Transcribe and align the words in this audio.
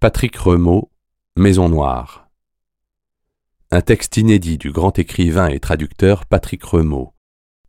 Patrick 0.00 0.34
Remaud, 0.36 0.88
Maison 1.36 1.68
Noire. 1.68 2.26
Un 3.70 3.82
texte 3.82 4.16
inédit 4.16 4.56
du 4.56 4.72
grand 4.72 4.98
écrivain 4.98 5.48
et 5.48 5.60
traducteur 5.60 6.24
Patrick 6.24 6.64
Remaud, 6.64 7.12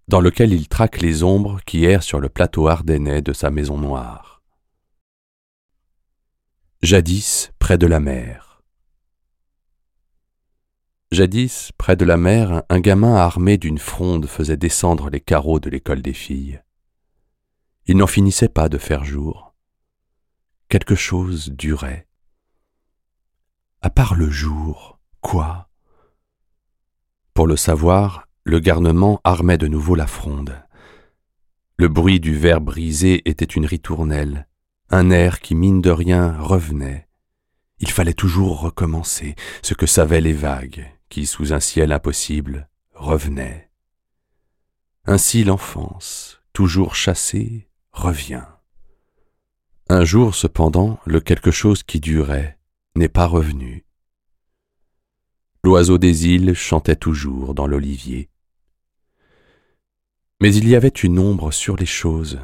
dans 0.07 0.21
lequel 0.21 0.53
il 0.53 0.69
traque 0.69 1.01
les 1.01 1.23
ombres 1.23 1.59
qui 1.65 1.83
errent 1.83 2.03
sur 2.03 2.21
le 2.21 2.29
plateau 2.29 2.69
ardennais 2.69 3.21
de 3.21 3.33
sa 3.33 3.51
Maison 3.51 3.77
Noire. 3.77 4.41
Jadis, 6.81 7.51
près 7.59 7.77
de 7.77 7.85
la 7.85 7.99
mer. 7.99 8.63
Jadis, 11.11 11.73
près 11.77 11.97
de 11.97 12.05
la 12.05 12.15
mer, 12.15 12.63
un 12.69 12.79
gamin 12.79 13.17
armé 13.17 13.57
d'une 13.57 13.77
fronde 13.77 14.25
faisait 14.25 14.55
descendre 14.55 15.09
les 15.09 15.19
carreaux 15.19 15.59
de 15.59 15.69
l'école 15.69 16.01
des 16.01 16.13
filles. 16.13 16.61
Il 17.87 17.97
n'en 17.97 18.07
finissait 18.07 18.47
pas 18.47 18.69
de 18.69 18.77
faire 18.77 19.03
jour. 19.03 19.53
Quelque 20.69 20.95
chose 20.95 21.49
durait 21.49 22.07
à 23.81 23.89
part 23.89 24.13
le 24.15 24.29
jour, 24.29 24.99
quoi? 25.21 25.69
Pour 27.33 27.47
le 27.47 27.57
savoir, 27.57 28.27
le 28.43 28.59
garnement 28.59 29.19
armait 29.23 29.57
de 29.57 29.67
nouveau 29.67 29.95
la 29.95 30.05
fronde. 30.05 30.61
Le 31.77 31.87
bruit 31.87 32.19
du 32.19 32.35
verre 32.35 32.61
brisé 32.61 33.27
était 33.27 33.43
une 33.45 33.65
ritournelle, 33.65 34.47
un 34.91 35.09
air 35.09 35.39
qui, 35.39 35.55
mine 35.55 35.81
de 35.81 35.89
rien, 35.89 36.37
revenait. 36.39 37.07
Il 37.79 37.89
fallait 37.89 38.13
toujours 38.13 38.61
recommencer 38.61 39.35
ce 39.63 39.73
que 39.73 39.87
savaient 39.87 40.21
les 40.21 40.33
vagues, 40.33 40.87
qui, 41.09 41.25
sous 41.25 41.51
un 41.51 41.59
ciel 41.59 41.91
impossible, 41.91 42.69
revenaient. 42.93 43.71
Ainsi 45.05 45.43
l'enfance, 45.43 46.39
toujours 46.53 46.93
chassée, 46.93 47.67
revient. 47.91 48.45
Un 49.89 50.05
jour 50.05 50.35
cependant, 50.35 50.99
le 51.05 51.19
quelque 51.19 51.49
chose 51.49 51.81
qui 51.81 51.99
durait, 51.99 52.59
n'est 52.95 53.09
pas 53.09 53.25
revenu. 53.25 53.85
L'oiseau 55.63 55.97
des 55.97 56.27
îles 56.27 56.53
chantait 56.53 56.95
toujours 56.95 57.53
dans 57.53 57.67
l'olivier. 57.67 58.29
Mais 60.41 60.53
il 60.55 60.67
y 60.67 60.75
avait 60.75 60.87
une 60.87 61.19
ombre 61.19 61.51
sur 61.51 61.75
les 61.75 61.85
choses, 61.85 62.39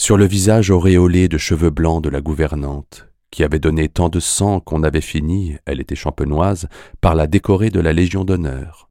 sur 0.00 0.16
le 0.16 0.24
visage 0.24 0.70
auréolé 0.70 1.28
de 1.28 1.38
cheveux 1.38 1.70
blancs 1.70 2.02
de 2.02 2.08
la 2.08 2.20
gouvernante, 2.20 3.08
qui 3.30 3.42
avait 3.42 3.58
donné 3.58 3.88
tant 3.88 4.08
de 4.08 4.20
sang 4.20 4.60
qu'on 4.60 4.84
avait 4.84 5.00
fini, 5.00 5.56
elle 5.66 5.80
était 5.80 5.96
champenoise, 5.96 6.68
par 7.00 7.16
la 7.16 7.26
décorer 7.26 7.70
de 7.70 7.80
la 7.80 7.92
Légion 7.92 8.24
d'honneur. 8.24 8.88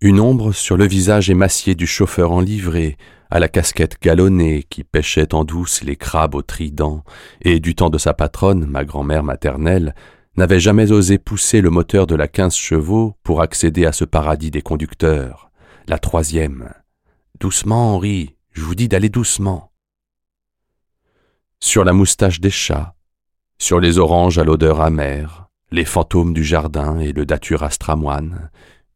Une 0.00 0.18
ombre 0.18 0.50
sur 0.52 0.76
le 0.76 0.86
visage 0.88 1.30
émacié 1.30 1.76
du 1.76 1.86
chauffeur 1.86 2.32
en 2.32 2.40
livrée, 2.40 2.96
à 3.32 3.38
la 3.38 3.48
casquette 3.48 3.96
galonnée 4.02 4.62
qui 4.68 4.84
pêchait 4.84 5.32
en 5.32 5.44
douce 5.44 5.82
les 5.82 5.96
crabes 5.96 6.34
au 6.34 6.42
trident, 6.42 7.02
et 7.40 7.60
du 7.60 7.74
temps 7.74 7.88
de 7.88 7.96
sa 7.96 8.12
patronne, 8.12 8.66
ma 8.66 8.84
grand-mère 8.84 9.22
maternelle, 9.22 9.94
n'avait 10.36 10.60
jamais 10.60 10.92
osé 10.92 11.16
pousser 11.16 11.62
le 11.62 11.70
moteur 11.70 12.06
de 12.06 12.14
la 12.14 12.28
quinze 12.28 12.54
chevaux 12.54 13.16
pour 13.22 13.40
accéder 13.40 13.86
à 13.86 13.92
ce 13.92 14.04
paradis 14.04 14.50
des 14.50 14.60
conducteurs, 14.60 15.50
la 15.88 15.98
troisième. 15.98 16.74
Doucement, 17.40 17.94
Henri, 17.94 18.36
je 18.50 18.60
vous 18.60 18.74
dis 18.74 18.88
d'aller 18.88 19.08
doucement. 19.08 19.72
Sur 21.58 21.86
la 21.86 21.94
moustache 21.94 22.38
des 22.38 22.50
chats, 22.50 22.94
sur 23.56 23.80
les 23.80 23.98
oranges 23.98 24.38
à 24.38 24.44
l'odeur 24.44 24.82
amère, 24.82 25.46
les 25.70 25.86
fantômes 25.86 26.34
du 26.34 26.44
jardin 26.44 26.98
et 26.98 27.14
le 27.14 27.24
datura 27.24 27.70
stramoine, 27.70 28.50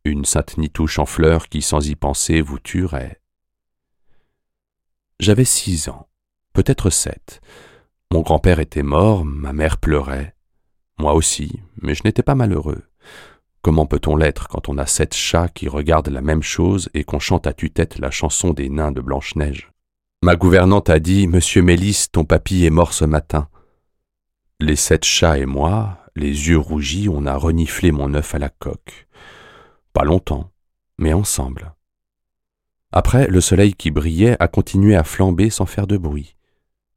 une 0.05 0.27
sainte 0.27 0.59
nitouche 0.59 0.99
en 0.99 1.07
fleurs 1.07 1.49
qui 1.49 1.63
sans 1.63 1.89
y 1.89 1.95
penser 1.95 2.43
vous 2.43 2.59
tuerait. 2.59 3.23
J'avais 5.19 5.45
six 5.45 5.89
ans, 5.89 6.09
peut-être 6.53 6.91
sept. 6.91 7.41
Mon 8.13 8.21
grand-père 8.21 8.61
était 8.61 8.83
mort, 8.83 9.25
ma 9.25 9.53
mère 9.53 9.79
pleurait. 9.79 10.35
Moi 10.99 11.15
aussi, 11.15 11.61
mais 11.81 11.95
je 11.95 12.03
n'étais 12.05 12.23
pas 12.23 12.35
malheureux. 12.35 12.83
Comment 13.63 13.87
peut-on 13.87 14.17
l'être 14.17 14.47
quand 14.49 14.69
on 14.69 14.79
a 14.79 14.87
sept 14.87 15.15
chats 15.15 15.49
qui 15.49 15.69
regardent 15.69 16.11
la 16.11 16.21
même 16.21 16.43
chose 16.43 16.91
et 16.95 17.03
qu'on 17.03 17.19
chante 17.19 17.47
à 17.47 17.53
tue-tête 17.53 17.99
la 17.99 18.11
chanson 18.11 18.53
des 18.53 18.69
nains 18.69 18.93
de 18.93 19.01
Blanche-Neige? 19.01 19.71
Ma 20.23 20.37
gouvernante 20.37 20.91
a 20.91 20.99
dit 20.99 21.27
Monsieur 21.27 21.63
Mélis, 21.63 22.07
ton 22.13 22.25
papy 22.25 22.65
est 22.65 22.71
mort 22.71 22.93
ce 22.93 23.05
matin. 23.05 23.49
Les 24.61 24.77
sept 24.77 25.05
chats 25.05 25.39
et 25.39 25.47
moi, 25.47 25.99
les 26.15 26.49
yeux 26.49 26.59
rougis, 26.59 27.09
on 27.09 27.27
a 27.27 27.37
reniflé 27.37 27.91
mon 27.91 28.15
œuf 28.15 28.35
à 28.35 28.39
la 28.39 28.49
coque. 28.49 29.09
Pas 29.93 30.05
longtemps, 30.05 30.51
mais 30.99 31.13
ensemble. 31.13 31.75
Après, 32.99 33.27
le 33.27 33.43
soleil 33.43 33.75
qui 33.75 33.91
brillait 33.91 34.39
a 34.41 34.49
continué 34.49 34.97
à 34.97 35.05
flamber 35.05 35.51
sans 35.51 35.67
faire 35.67 35.87
de 35.87 35.99
bruit. 35.99 36.35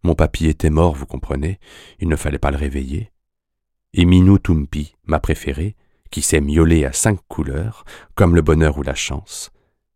Mon 0.01 0.15
papy 0.15 0.47
était 0.47 0.69
mort, 0.69 0.95
vous 0.95 1.05
comprenez, 1.05 1.59
il 1.99 2.07
ne 2.07 2.15
fallait 2.15 2.39
pas 2.39 2.51
le 2.51 2.57
réveiller. 2.57 3.11
Et 3.93 4.05
Minou 4.05 4.39
Tumpi, 4.39 4.95
ma 5.03 5.19
préférée, 5.19 5.75
qui 6.09 6.21
s'est 6.21 6.39
miaulée 6.39 6.85
à 6.85 6.93
cinq 6.93 7.19
couleurs, 7.27 7.83
comme 8.15 8.33
le 8.33 8.41
bonheur 8.41 8.77
ou 8.77 8.81
la 8.81 8.95
chance, 8.95 9.51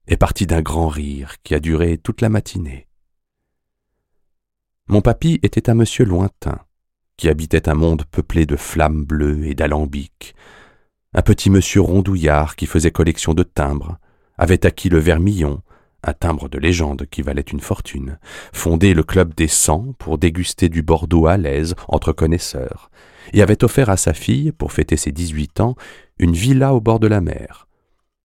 est 0.08 0.18
parti 0.18 0.46
d'un 0.46 0.62
grand 0.62 0.90
rire 0.90 1.36
qui 1.42 1.56
a 1.56 1.62
duré 1.62 1.98
toute 1.98 2.20
la 2.20 2.28
matinée. 2.28 2.90
Mon 4.88 5.00
papy 5.00 5.40
était 5.42 5.70
un 5.70 5.74
monsieur 5.74 6.04
lointain, 6.04 6.60
qui 7.16 7.30
habitait 7.30 7.70
un 7.70 7.76
monde 7.76 8.04
peuplé 8.12 8.46
de 8.46 8.58
flammes 8.58 9.06
bleues 9.06 9.46
et 9.46 9.56
d'alambics, 9.56 10.36
un 11.14 11.22
petit 11.22 11.50
monsieur 11.50 11.80
rondouillard 11.80 12.58
qui 12.58 12.66
faisait 12.66 12.92
collection 12.92 13.34
de 13.34 13.44
timbres, 13.44 14.00
avait 14.38 14.66
acquis 14.66 14.90
le 14.90 15.00
vermillon, 15.00 15.62
un 16.04 16.14
timbre 16.14 16.50
de 16.50 16.58
légende 16.58 17.06
qui 17.10 17.22
valait 17.22 17.42
une 17.42 17.60
fortune, 17.60 18.20
fondé 18.52 18.94
le 18.94 19.04
club 19.04 19.34
des 19.34 19.48
cent 19.48 19.94
pour 19.98 20.18
déguster 20.18 20.70
du 20.70 20.82
Bordeaux 20.82 21.28
à 21.28 21.38
l'aise 21.38 21.76
entre 21.88 22.12
connaisseurs, 22.12 22.92
et 23.32 23.42
avait 23.42 23.64
offert 23.64 23.90
à 23.90 23.98
sa 23.98 24.14
fille, 24.14 24.52
pour 24.52 24.72
fêter 24.72 24.98
ses 24.98 25.12
dix-huit 25.12 25.60
ans, 25.60 25.76
une 26.20 26.34
villa 26.34 26.74
au 26.74 26.82
bord 26.82 27.00
de 27.00 27.08
la 27.08 27.22
mer. 27.22 27.68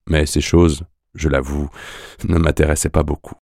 Mais 0.08 0.26
ces 0.26 0.40
choses, 0.40 0.84
je 1.14 1.28
l'avoue, 1.28 1.68
ne 2.28 2.38
m'intéressaient 2.38 2.88
pas 2.88 3.02
beaucoup. 3.02 3.34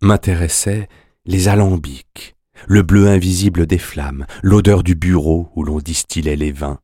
M'intéressaient 0.00 0.88
les 1.26 1.48
alambics, 1.48 2.36
le 2.66 2.82
bleu 2.82 3.08
invisible 3.08 3.66
des 3.66 3.78
flammes, 3.78 4.26
l'odeur 4.42 4.82
du 4.82 4.94
bureau 4.94 5.50
où 5.54 5.64
l'on 5.64 5.78
distillait 5.78 6.36
les 6.36 6.52
vins, 6.52 6.78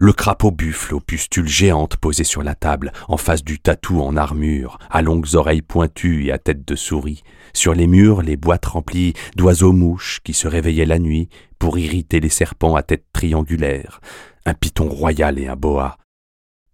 le 0.00 0.12
crapaud 0.12 0.52
buffle 0.52 0.94
aux 0.94 1.00
pustules 1.00 1.48
géantes 1.48 1.96
posées 1.96 2.22
sur 2.22 2.44
la 2.44 2.54
table, 2.54 2.92
en 3.08 3.16
face 3.16 3.42
du 3.42 3.58
tatou 3.58 4.00
en 4.00 4.16
armure, 4.16 4.78
à 4.90 5.02
longues 5.02 5.34
oreilles 5.34 5.60
pointues 5.60 6.26
et 6.26 6.32
à 6.32 6.38
tête 6.38 6.66
de 6.66 6.76
souris. 6.76 7.24
Sur 7.52 7.74
les 7.74 7.88
murs, 7.88 8.22
les 8.22 8.36
boîtes 8.36 8.66
remplies 8.66 9.14
d'oiseaux-mouches 9.34 10.20
qui 10.22 10.34
se 10.34 10.46
réveillaient 10.46 10.86
la 10.86 11.00
nuit 11.00 11.28
pour 11.58 11.78
irriter 11.78 12.20
les 12.20 12.28
serpents 12.28 12.76
à 12.76 12.84
tête 12.84 13.06
triangulaire. 13.12 14.00
Un 14.46 14.54
python 14.54 14.88
royal 14.88 15.36
et 15.40 15.48
un 15.48 15.56
boa, 15.56 15.98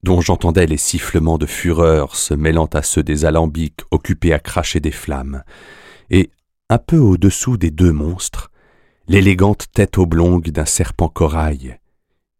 dont 0.02 0.20
j'entendais 0.20 0.66
les 0.66 0.76
sifflements 0.76 1.38
de 1.38 1.46
fureur 1.46 2.16
se 2.16 2.34
mêlant 2.34 2.68
à 2.74 2.82
ceux 2.82 3.02
des 3.02 3.24
alambics 3.24 3.80
occupés 3.90 4.34
à 4.34 4.38
cracher 4.38 4.80
des 4.80 4.90
flammes. 4.90 5.42
Et, 6.10 6.30
un 6.68 6.78
peu 6.78 6.98
au-dessous 6.98 7.56
des 7.56 7.70
deux 7.70 7.92
monstres, 7.92 8.50
l'élégante 9.08 9.64
tête 9.72 9.96
oblongue 9.96 10.50
d'un 10.50 10.66
serpent 10.66 11.08
corail, 11.08 11.78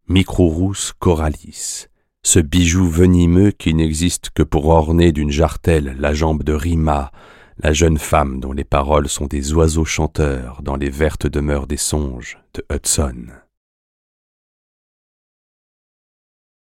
Micro-rousse 0.07 0.93
coralis, 0.99 1.87
ce 2.21 2.37
bijou 2.37 2.87
venimeux 2.87 3.49
qui 3.49 3.73
n'existe 3.73 4.29
que 4.29 4.43
pour 4.43 4.67
orner 4.67 5.11
d'une 5.11 5.31
jartelle 5.31 5.95
la 5.99 6.13
jambe 6.13 6.43
de 6.43 6.53
Rima, 6.53 7.11
la 7.57 7.73
jeune 7.73 7.97
femme 7.97 8.39
dont 8.39 8.51
les 8.51 8.63
paroles 8.63 9.09
sont 9.09 9.25
des 9.25 9.53
oiseaux 9.53 9.83
chanteurs 9.83 10.61
dans 10.61 10.75
les 10.75 10.91
vertes 10.91 11.25
demeures 11.25 11.65
des 11.65 11.77
songes 11.77 12.37
de 12.53 12.63
Hudson. 12.71 13.29